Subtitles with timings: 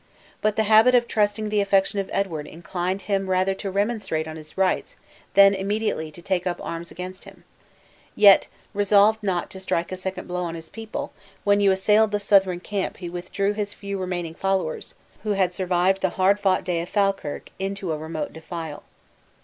[0.41, 4.35] But the habit of trusting the affection of Edward inclined him rather to remonstrate on
[4.35, 4.95] his rights
[5.35, 7.43] than immediately to take up arms against him;
[8.15, 12.19] yet, resolved not to strike a second blow on his people, when you assailed the
[12.19, 16.81] Southron camp he withdrew his few remaining followers, who had survived the hard fought day
[16.81, 18.81] of Falkirk, into a remote defile.